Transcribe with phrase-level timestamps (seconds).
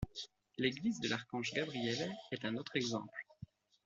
[0.57, 3.23] L'église de l'Archange Gabriel est un autre exemple.